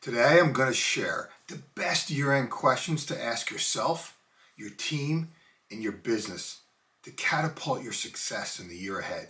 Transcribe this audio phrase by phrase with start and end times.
[0.00, 4.16] Today I'm going to share the best year end questions to ask yourself,
[4.56, 5.28] your team,
[5.70, 6.60] and your business
[7.02, 9.28] to catapult your success in the year ahead.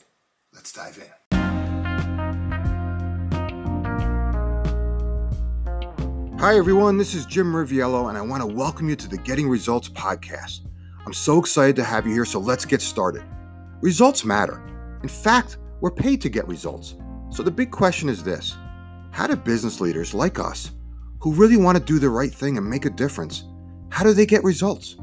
[0.54, 1.10] Let's dive in.
[6.38, 6.98] Hi, everyone.
[6.98, 10.60] This is Jim Riviello, and I want to welcome you to the Getting Results podcast.
[11.04, 13.24] I'm so excited to have you here, so let's get started.
[13.80, 14.64] Results matter.
[15.02, 16.94] In fact, we're paid to get results.
[17.30, 18.56] So the big question is this
[19.12, 20.70] how do business leaders like us,
[21.20, 23.44] who really want to do the right thing and make a difference,
[23.90, 24.96] how do they get results?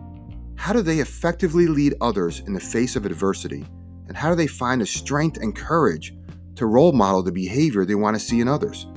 [0.55, 3.66] How do they effectively lead others in the face of adversity?
[4.07, 6.16] And how do they find the strength and courage
[6.55, 8.88] to role model the behavior they want to see in others?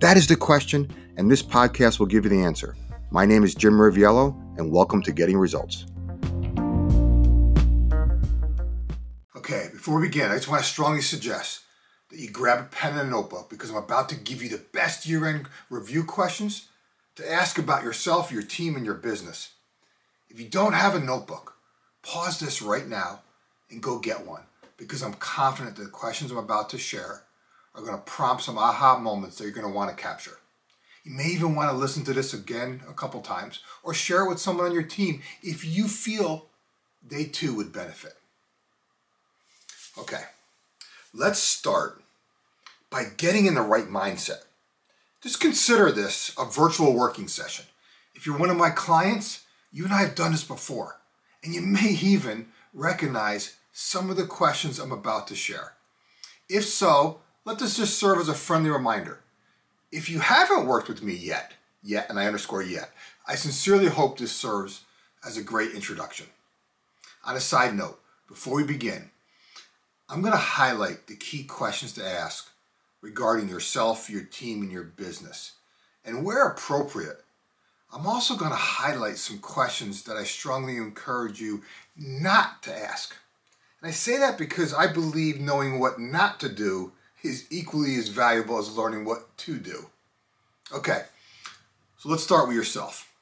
[0.00, 2.76] That is the question, and this podcast will give you the answer.
[3.10, 5.86] My name is Jim Riviello, and welcome to Getting Results.
[9.34, 11.62] Okay, before we begin, I just want to strongly suggest
[12.10, 14.62] that you grab a pen and a notebook because I'm about to give you the
[14.72, 16.68] best year end review questions
[17.16, 19.52] to ask about yourself, your team, and your business.
[20.30, 21.56] If you don't have a notebook,
[22.02, 23.20] pause this right now
[23.70, 24.42] and go get one
[24.76, 27.24] because I'm confident that the questions I'm about to share
[27.74, 30.38] are going to prompt some aha moments that you're going to want to capture.
[31.04, 34.28] You may even want to listen to this again a couple times or share it
[34.28, 36.46] with someone on your team if you feel
[37.06, 38.14] they too would benefit.
[39.98, 40.22] Okay.
[41.14, 42.02] Let's start
[42.90, 44.42] by getting in the right mindset.
[45.22, 47.64] Just consider this a virtual working session.
[48.14, 51.00] If you're one of my clients, you and I have done this before,
[51.42, 55.72] and you may even recognize some of the questions I'm about to share.
[56.46, 59.20] If so, let this just serve as a friendly reminder.
[59.90, 62.90] If you haven't worked with me yet, yet, and I underscore yet,
[63.26, 64.82] I sincerely hope this serves
[65.26, 66.26] as a great introduction.
[67.24, 67.98] On a side note,
[68.28, 69.10] before we begin,
[70.08, 72.50] I'm going to highlight the key questions to ask
[73.02, 75.52] regarding yourself, your team, and your business.
[76.04, 77.22] And where appropriate,
[77.92, 81.62] I'm also going to highlight some questions that I strongly encourage you
[81.96, 83.14] not to ask.
[83.80, 86.92] And I say that because I believe knowing what not to do
[87.22, 89.90] is equally as valuable as learning what to do.
[90.72, 91.02] Okay,
[91.98, 93.12] so let's start with yourself.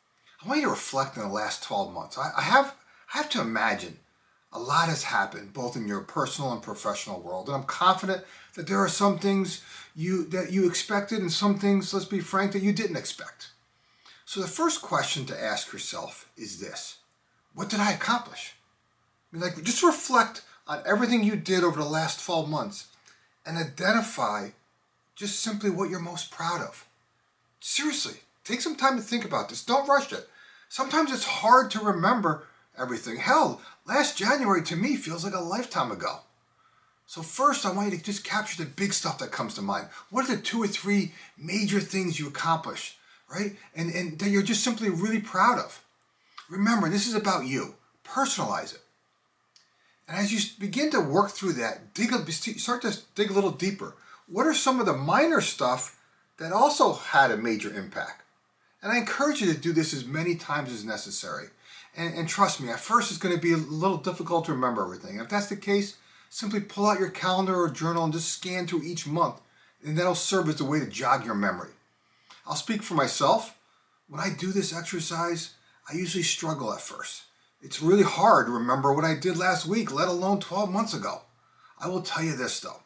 [0.43, 2.19] I want you to reflect on the last 12 months.
[2.19, 2.75] I, I have,
[3.13, 3.99] I have to imagine
[4.57, 8.25] a lot has happened both in your personal and professional world and i'm confident
[8.57, 9.63] that there are some things
[9.97, 13.51] you that you expected and some things let's be frank that you didn't expect.
[14.25, 16.99] So the first question to ask yourself is this.
[17.55, 18.55] What did i accomplish?
[19.33, 22.89] I mean, like just reflect on everything you did over the last 12 months
[23.47, 24.49] and identify
[25.15, 26.87] just simply what you're most proud of.
[27.61, 29.65] Seriously take some time to think about this.
[29.65, 30.29] Don't rush it.
[30.69, 32.45] Sometimes it's hard to remember
[32.79, 33.17] everything.
[33.17, 36.21] Hell, last January to me feels like a lifetime ago.
[37.07, 39.89] So first, I want you to just capture the big stuff that comes to mind.
[40.11, 42.97] What are the two or three major things you accomplished,
[43.31, 43.57] right?
[43.77, 45.85] And, and that you're just simply really proud of.
[46.51, 47.75] Remember, this is about you.
[48.05, 48.81] Personalize it.
[50.09, 53.51] And as you begin to work through that, dig a, start to dig a little
[53.51, 53.95] deeper.
[54.29, 55.99] What are some of the minor stuff
[56.39, 58.23] that also had a major impact?
[58.83, 61.49] And I encourage you to do this as many times as necessary.
[61.97, 64.83] And, and trust me, at first it's going to be a little difficult to remember
[64.83, 65.19] everything.
[65.19, 65.97] If that's the case,
[66.29, 69.41] simply pull out your calendar or journal and just scan through each month,
[69.85, 71.71] and that'll serve as a way to jog your memory.
[72.47, 73.59] I'll speak for myself.
[74.09, 75.55] When I do this exercise,
[75.91, 77.23] I usually struggle at first.
[77.63, 81.23] It's really hard to remember what I did last week, let alone 12 months ago.
[81.79, 82.81] I will tell you this though.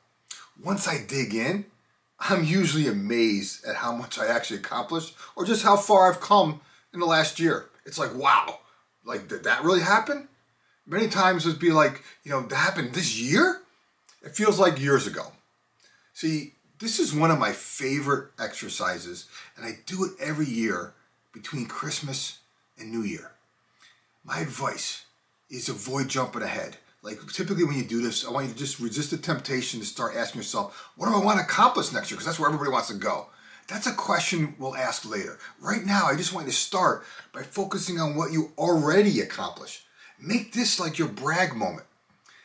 [0.63, 1.67] Once I dig in,
[2.19, 6.61] I'm usually amazed at how much I actually accomplished or just how far I've come
[6.93, 7.71] in the last year.
[7.87, 8.61] It's like, wow,
[9.05, 10.29] like, did that really happen?
[10.87, 13.61] Many times it'd be like, you know, that happened this year?
[14.23, 15.33] It feels like years ago.
[16.13, 20.95] See, this is one of my favorite exercises, and I do it every year
[21.33, 22.39] between Christmas
[22.79, 23.33] and New Year.
[24.25, 25.05] My advice
[25.51, 26.77] is avoid jumping ahead.
[27.03, 29.87] Like typically when you do this, I want you to just resist the temptation to
[29.87, 32.17] start asking yourself, what do I want to accomplish next year?
[32.17, 33.29] Because that's where everybody wants to go.
[33.71, 35.39] That's a question we'll ask later.
[35.61, 39.83] Right now, I just want you to start by focusing on what you already accomplished.
[40.21, 41.87] Make this like your brag moment.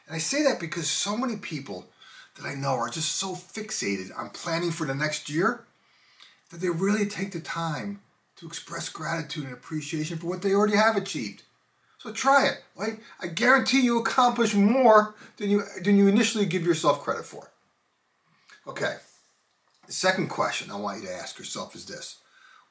[0.06, 1.88] And I say that because so many people
[2.36, 5.62] that I know are just so fixated on planning for the next year
[6.52, 8.02] that they really take the time
[8.36, 11.42] to express gratitude and appreciation for what they already have achieved.
[11.98, 13.00] So try it, right?
[13.20, 17.50] I guarantee you accomplish more than you than you initially give yourself credit for.
[18.68, 18.98] Okay.
[19.88, 22.18] The second question I want you to ask yourself is this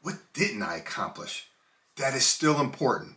[0.02, 1.48] What didn't I accomplish
[1.96, 3.16] that is still important?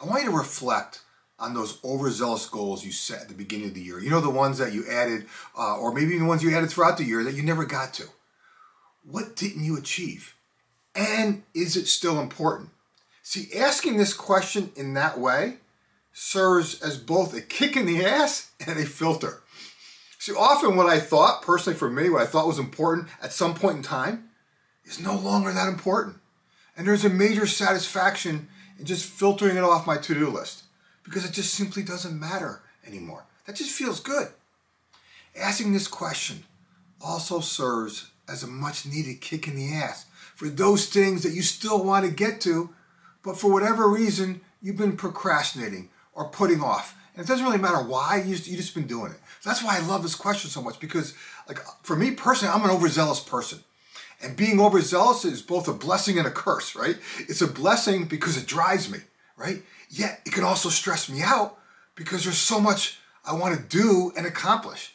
[0.00, 1.00] I want you to reflect
[1.38, 4.00] on those overzealous goals you set at the beginning of the year.
[4.00, 5.26] You know, the ones that you added,
[5.56, 8.04] uh, or maybe the ones you added throughout the year that you never got to.
[9.04, 10.34] What didn't you achieve?
[10.94, 12.70] And is it still important?
[13.22, 15.58] See, asking this question in that way
[16.12, 19.42] serves as both a kick in the ass and a filter.
[20.18, 23.54] See, often what I thought, personally for me, what I thought was important at some
[23.54, 24.28] point in time
[24.84, 26.16] is no longer that important.
[26.76, 28.48] And there's a major satisfaction
[28.78, 30.64] in just filtering it off my to do list
[31.04, 33.24] because it just simply doesn't matter anymore.
[33.46, 34.28] That just feels good.
[35.36, 36.44] Asking this question
[37.00, 41.42] also serves as a much needed kick in the ass for those things that you
[41.42, 42.70] still want to get to,
[43.22, 46.96] but for whatever reason, you've been procrastinating or putting off.
[47.18, 49.18] And it doesn't really matter why, you just, you just been doing it.
[49.44, 51.14] That's why I love this question so much because,
[51.48, 53.58] like, for me personally, I'm an overzealous person.
[54.22, 56.96] And being overzealous is both a blessing and a curse, right?
[57.18, 59.00] It's a blessing because it drives me,
[59.36, 59.64] right?
[59.90, 61.58] Yet it can also stress me out
[61.96, 64.94] because there's so much I want to do and accomplish.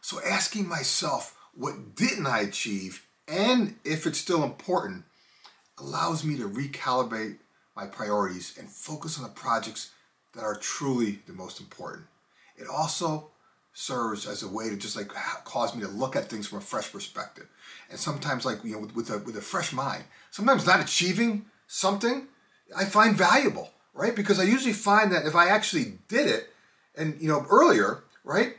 [0.00, 5.04] So asking myself, what didn't I achieve and if it's still important
[5.78, 7.38] allows me to recalibrate
[7.74, 9.90] my priorities and focus on the projects
[10.34, 12.06] that are truly the most important.
[12.56, 13.30] It also
[13.72, 15.08] serves as a way to just like
[15.44, 17.48] cause me to look at things from a fresh perspective.
[17.90, 21.46] And sometimes like, you know, with, with a, with a fresh mind, sometimes not achieving
[21.66, 22.28] something
[22.76, 24.14] I find valuable, right?
[24.14, 26.50] Because I usually find that if I actually did it
[26.96, 28.56] and, you know, earlier, right?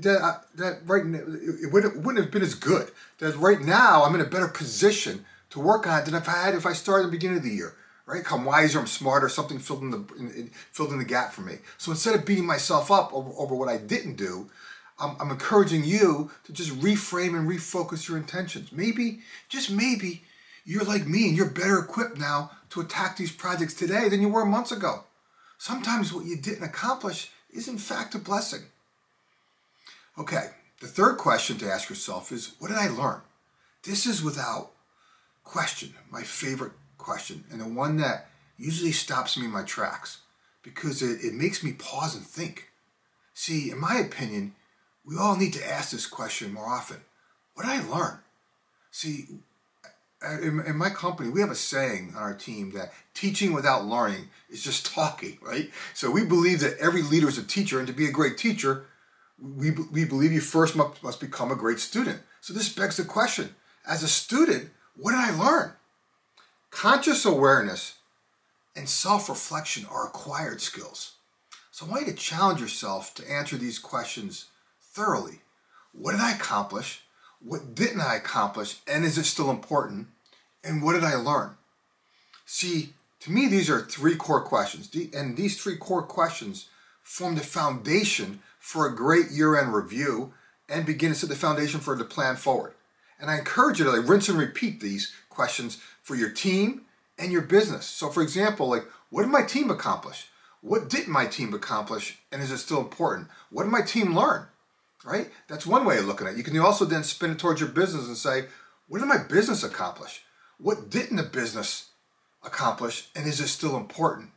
[0.00, 2.90] That, uh, that right, it wouldn't, it wouldn't have been as good.
[3.18, 6.44] That right now I'm in a better position to work on it than if I
[6.44, 7.74] had if I started at the beginning of the year
[8.06, 8.24] right?
[8.30, 11.58] I'm wiser, I'm smarter, something filled in the in, filled in the gap for me.
[11.78, 14.50] So instead of beating myself up over, over what I didn't do,
[14.98, 18.72] I'm, I'm encouraging you to just reframe and refocus your intentions.
[18.72, 20.22] Maybe, just maybe,
[20.64, 24.28] you're like me and you're better equipped now to attack these projects today than you
[24.28, 25.04] were months ago.
[25.58, 28.62] Sometimes what you didn't accomplish is in fact a blessing.
[30.18, 30.50] Okay,
[30.80, 33.22] the third question to ask yourself is, what did I learn?
[33.82, 34.72] This is without
[35.44, 36.72] question my favorite
[37.02, 40.20] question and the one that usually stops me in my tracks
[40.62, 42.70] because it, it makes me pause and think.
[43.34, 44.54] See, in my opinion,
[45.04, 46.98] we all need to ask this question more often.
[47.54, 48.18] What did I learn?
[48.90, 49.26] See,
[50.22, 54.62] in, my company, we have a saying on our team that teaching without learning is
[54.62, 55.70] just talking, right?
[55.94, 58.86] So we believe that every leader is a teacher, and to be a great teacher,
[59.40, 62.20] we, we believe you first must, must become a great student.
[62.40, 63.56] So this begs the question
[63.86, 65.72] as a student, what did I learn?
[66.72, 67.98] Conscious awareness
[68.74, 71.12] and self reflection are acquired skills.
[71.70, 74.46] So I want you to challenge yourself to answer these questions
[74.80, 75.42] thoroughly.
[75.92, 77.02] What did I accomplish?
[77.40, 78.80] What didn't I accomplish?
[78.88, 80.08] And is it still important?
[80.64, 81.56] And what did I learn?
[82.46, 84.90] See, to me, these are three core questions.
[85.14, 86.68] And these three core questions
[87.02, 90.32] form the foundation for a great year end review
[90.70, 92.72] and begin to set the foundation for the plan forward.
[93.20, 96.82] And I encourage you to like rinse and repeat these questions for your team
[97.18, 97.86] and your business.
[97.86, 100.28] So, for example, like, what did my team accomplish?
[100.60, 102.18] What didn't my team accomplish?
[102.30, 103.28] And is it still important?
[103.50, 104.46] What did my team learn?
[105.04, 105.30] Right?
[105.48, 106.36] That's one way of looking at it.
[106.38, 108.44] You can also then spin it towards your business and say,
[108.88, 110.22] what did my business accomplish?
[110.58, 111.88] What didn't the business
[112.44, 113.08] accomplish?
[113.16, 114.30] And is it still important?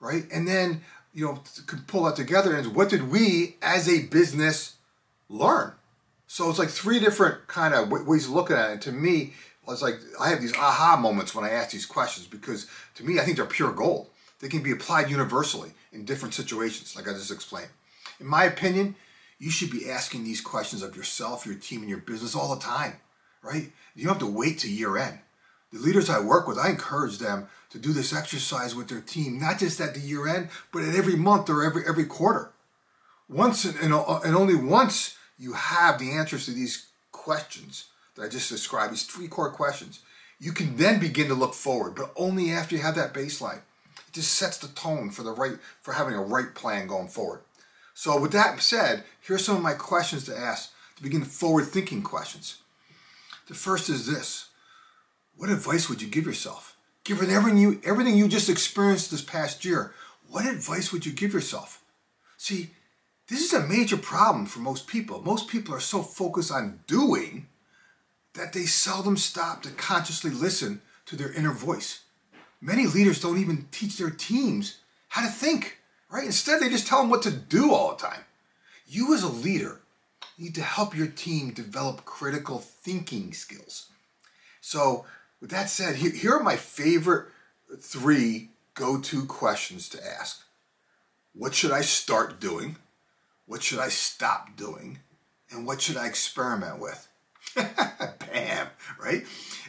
[0.00, 0.24] Right?
[0.32, 0.82] And then,
[1.14, 4.74] you know, can pull that together and what did we as a business
[5.28, 5.72] learn?
[6.26, 8.72] So it's like three different kind of ways of looking at it.
[8.72, 9.32] And to me,
[9.72, 13.18] it's like I have these aha moments when I ask these questions because to me,
[13.18, 14.08] I think they're pure gold.
[14.40, 17.70] They can be applied universally in different situations, like I just explained.
[18.18, 18.96] In my opinion,
[19.38, 22.60] you should be asking these questions of yourself, your team, and your business all the
[22.60, 22.94] time,
[23.42, 23.70] right?
[23.94, 25.18] You don't have to wait to year end.
[25.72, 29.38] The leaders I work with, I encourage them to do this exercise with their team,
[29.38, 32.50] not just at the year end, but at every month or every every quarter.
[33.28, 37.86] Once and, and, and only once you have the answers to these questions,
[38.20, 40.00] that I just described, these three core questions,
[40.38, 43.62] you can then begin to look forward, but only after you have that baseline.
[44.08, 47.40] It just sets the tone for the right for having a right plan going forward.
[47.94, 52.02] So with that said, here's some of my questions to ask to begin forward thinking
[52.02, 52.58] questions.
[53.48, 54.48] The first is this.
[55.36, 56.76] What advice would you give yourself?
[57.04, 59.94] Given everything you everything you just experienced this past year,
[60.28, 61.82] what advice would you give yourself?
[62.36, 62.70] See,
[63.28, 65.22] this is a major problem for most people.
[65.22, 67.46] Most people are so focused on doing
[68.34, 72.00] that they seldom stop to consciously listen to their inner voice.
[72.60, 75.78] Many leaders don't even teach their teams how to think,
[76.10, 76.24] right?
[76.24, 78.24] Instead, they just tell them what to do all the time.
[78.86, 79.80] You, as a leader,
[80.38, 83.86] need to help your team develop critical thinking skills.
[84.60, 85.04] So,
[85.40, 87.28] with that said, here, are my favorite
[87.78, 90.44] three go to questions to ask
[91.34, 92.76] What should I start doing?
[93.46, 94.98] What should I stop doing?
[95.50, 97.08] And what should I experiment with?
[97.56, 98.68] Bam,
[99.02, 99.24] right?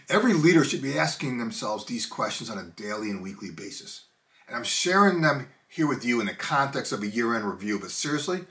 [0.09, 4.05] Every leader should be asking themselves these questions on a daily and weekly basis.
[4.47, 7.79] And I'm sharing them here with you in the context of a year end review.
[7.79, 8.41] But seriously,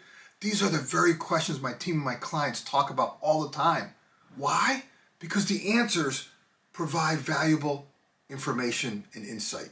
[0.41, 3.95] these are the very questions my team and my clients talk about all the time.
[4.37, 4.85] Why?
[5.19, 6.29] Because the answers
[6.73, 7.89] provide valuable
[8.31, 9.71] information and insight.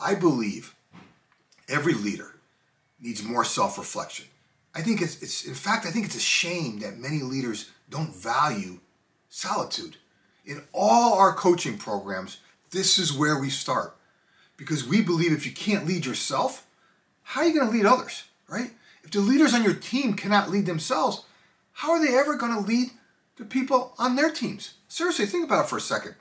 [0.00, 0.76] I believe
[1.68, 2.36] every leader
[3.00, 4.26] needs more self reflection.
[4.74, 8.14] I think it's, it's, in fact, I think it's a shame that many leaders don't
[8.14, 8.80] value
[9.28, 9.96] solitude.
[10.44, 12.38] In all our coaching programs,
[12.70, 13.96] this is where we start
[14.56, 16.66] because we believe if you can't lead yourself,
[17.22, 18.70] how are you going to lead others, right?
[19.04, 21.24] If the leaders on your team cannot lead themselves,
[21.72, 22.90] how are they ever going to lead
[23.36, 24.74] the people on their teams?
[24.88, 26.14] Seriously, think about it for a second.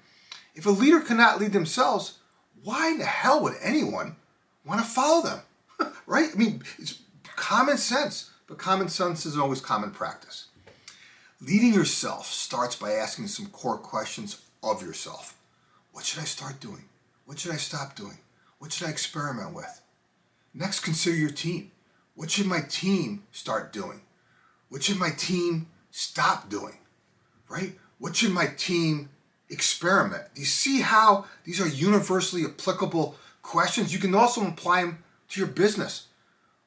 [0.56, 2.20] If a leader cannot lead themselves,
[2.64, 4.16] why in the hell would anyone
[4.66, 5.94] want to follow them?
[6.06, 6.30] right?
[6.34, 7.02] I mean, it's
[7.36, 10.48] common sense, but common sense is always common practice.
[11.44, 15.36] Leading yourself starts by asking some core questions of yourself.
[15.92, 16.84] What should I start doing?
[17.26, 18.20] What should I stop doing?
[18.60, 19.82] What should I experiment with?
[20.54, 21.72] Next, consider your team.
[22.14, 24.02] What should my team start doing?
[24.70, 26.78] What should my team stop doing?
[27.50, 27.74] Right?
[27.98, 29.10] What should my team
[29.50, 30.26] experiment?
[30.36, 33.92] Do you see how these are universally applicable questions?
[33.92, 36.06] You can also apply them to your business.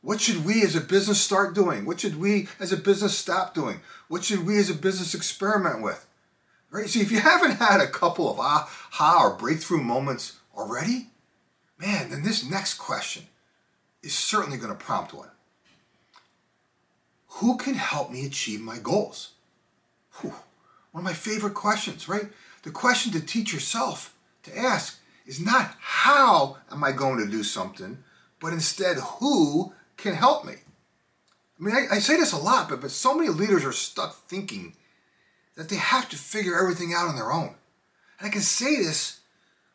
[0.05, 1.87] What should we as a business start doing?
[1.87, 3.81] What should we as a business stop doing?
[4.09, 6.07] What should we as a business experiment with?
[6.71, 6.87] Right?
[6.91, 11.07] See, if you haven't had a couple of aha or breakthrough moments already,
[11.79, 13.23] man, then this next question
[14.03, 15.31] is certainly going to prompt one.
[17.39, 19.31] Who can help me achieve my goals?
[20.21, 20.35] Whew.
[20.93, 22.27] One of my favorite questions, right?
[22.63, 27.43] The question to teach yourself to ask is not how am I going to do
[27.43, 28.05] something,
[28.39, 29.73] but instead who
[30.05, 30.55] can help me?
[31.59, 34.15] I mean, I, I say this a lot, but, but so many leaders are stuck
[34.29, 34.75] thinking
[35.57, 37.57] that they have to figure everything out on their own.
[38.19, 39.21] And I can say this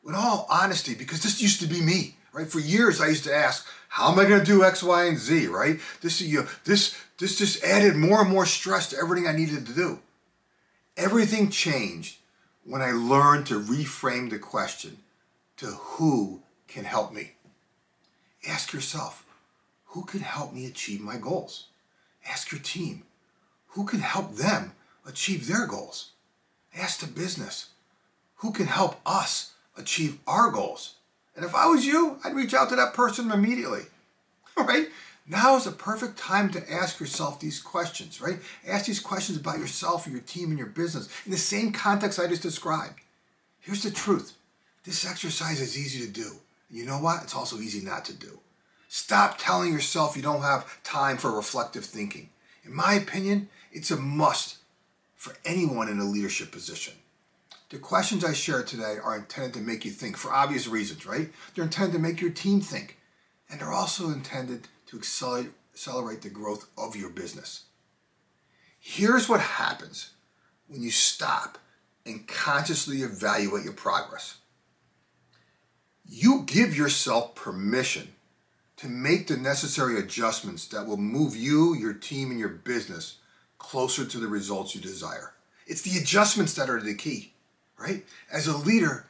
[0.04, 2.48] with all honesty because this used to be me right?
[2.48, 5.18] For years, I used to ask, how am I going to do X, Y, and
[5.18, 5.80] Z, right?
[6.02, 9.66] This, you know, this, this just added more and more stress to everything I needed
[9.66, 10.00] to do.
[10.98, 12.18] Everything changed
[12.64, 14.98] when I learned to reframe the question
[15.58, 17.32] to who can help me.
[18.48, 19.26] Ask yourself,
[19.90, 21.68] who can help me achieve my goals?
[22.28, 23.04] Ask your team,
[23.70, 24.74] who can help them
[25.06, 26.12] achieve their goals?
[26.76, 27.70] Ask the business,
[28.38, 30.96] who can help us achieve our goals?
[31.36, 33.84] And if I was you, I'd reach out to that person immediately.
[34.58, 34.90] All right?
[35.28, 38.40] Now is a perfect time to ask yourself these questions, right?
[38.68, 42.28] Ask these questions about yourself your team and your business in the same context I
[42.28, 43.00] just described.
[43.60, 44.34] Here's the truth.
[44.84, 46.32] This exercise is easy to do.
[46.72, 47.24] You know what?
[47.24, 48.40] It's also easy not to do.
[48.92, 52.30] Stop telling yourself you don't have time for reflective thinking.
[52.64, 54.58] In my opinion, it's a must
[55.16, 56.96] for anyone in a leadership position.
[57.70, 61.30] The questions I share today are intended to make you think for obvious reasons, right?
[61.54, 62.98] They're intended to make your team think.
[63.48, 67.66] And they're also intended to accelerate, the growth of your business.
[68.80, 70.12] Here's what happens
[70.68, 71.60] when you stop
[72.08, 74.38] and consciously evaluate your progress.
[76.08, 78.16] You give yourself permission
[78.80, 83.18] to make the necessary adjustments that will move you, your team, and your business
[83.58, 85.34] closer to the results you desire.
[85.68, 87.34] It's the adjustments that are the key
[87.80, 88.06] right?
[88.32, 89.06] As a leader,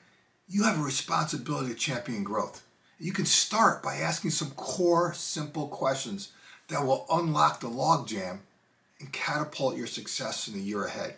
[0.47, 2.63] you have a responsibility to champion growth.
[2.99, 6.31] You can start by asking some core, simple questions
[6.67, 8.39] that will unlock the logjam
[8.99, 11.15] and catapult your success in the year ahead.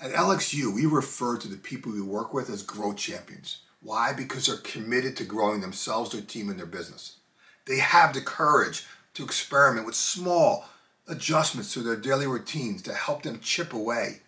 [0.00, 3.58] At LXU, we refer to the people we work with as growth champions.
[3.84, 4.12] Why?
[4.12, 7.18] Because they're committed to growing themselves, their team, and their business.
[7.66, 10.64] They have the courage to experiment with small
[11.06, 14.20] adjustments to their daily routines to help them chip away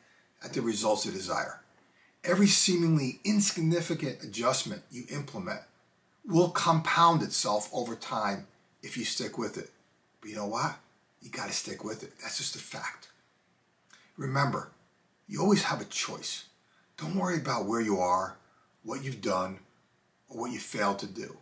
[0.44, 1.60] at the results they desire
[2.26, 5.60] every seemingly insignificant adjustment you implement
[6.26, 8.46] will compound itself over time
[8.82, 9.70] if you stick with it.
[10.20, 10.76] But you know what?
[11.22, 12.12] You got to stick with it.
[12.20, 13.08] That's just a fact.
[14.16, 14.70] Remember,
[15.28, 16.46] you always have a choice.
[16.96, 18.36] Don't worry about where you are,
[18.86, 19.58] what you've done,
[20.30, 21.36] or what you failed to do.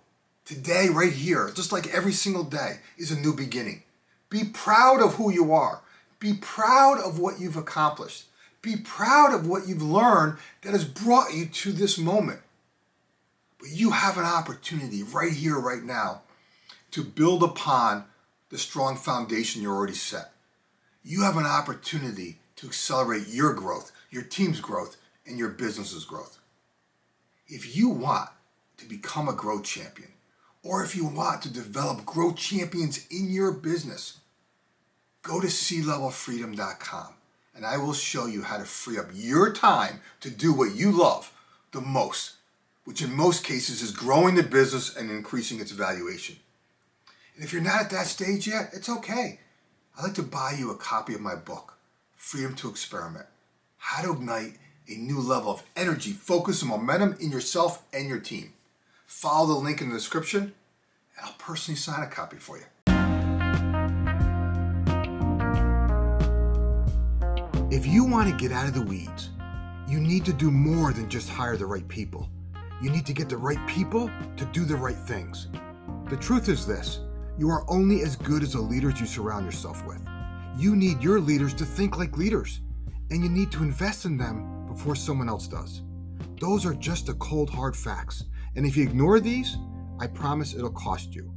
[0.46, 3.82] Today, right here, just like every single day, is a new beginning.
[4.30, 5.82] Be proud of who you are.
[6.18, 8.24] Be proud of what you've accomplished.
[8.62, 12.40] Be proud of what you've learned that has brought you to this moment.
[13.58, 16.22] But you have an opportunity right here, right now,
[16.92, 18.04] to build upon
[18.48, 20.32] the strong foundation you're already set.
[21.02, 24.96] You have an opportunity to accelerate your growth, your team's growth,
[25.26, 26.38] and your business's growth.
[27.46, 28.30] If you want
[28.78, 30.10] to become a growth champion,
[30.62, 34.18] or if you want to develop growth champions in your business,
[35.22, 37.14] go to clevelfreedom.com
[37.54, 40.90] and I will show you how to free up your time to do what you
[40.90, 41.32] love
[41.72, 42.34] the most,
[42.84, 46.36] which in most cases is growing the business and increasing its valuation.
[47.34, 49.40] And if you're not at that stage yet, it's okay.
[49.96, 51.74] I'd like to buy you a copy of my book,
[52.16, 53.26] Freedom to Experiment
[53.78, 54.56] How to Ignite
[54.88, 58.52] a New Level of Energy, Focus, and Momentum in Yourself and Your Team.
[59.06, 62.64] Follow the link in the description, and I'll personally sign a copy for you.
[67.70, 69.30] If you want to get out of the weeds,
[69.88, 72.28] you need to do more than just hire the right people.
[72.82, 75.48] You need to get the right people to do the right things.
[76.10, 77.00] The truth is this
[77.38, 80.00] you are only as good as the leaders you surround yourself with.
[80.56, 82.60] You need your leaders to think like leaders,
[83.10, 85.82] and you need to invest in them before someone else does.
[86.40, 88.24] Those are just the cold, hard facts.
[88.56, 89.56] And if you ignore these,
[89.98, 91.34] I promise it'll cost you.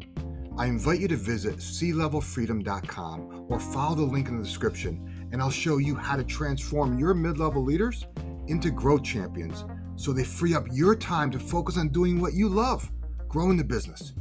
[0.58, 5.50] I invite you to visit clevelfreedom.com or follow the link in the description and I'll
[5.50, 8.06] show you how to transform your mid level leaders
[8.48, 9.66] into growth champions
[9.96, 12.90] so they free up your time to focus on doing what you love,
[13.28, 14.14] growing the business.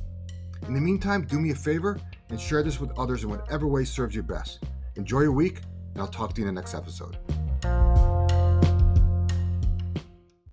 [0.66, 3.84] In the meantime, do me a favor and share this with others in whatever way
[3.84, 4.64] serves you best.
[4.96, 5.60] Enjoy your week,
[5.92, 7.16] and I'll talk to you in the next episode.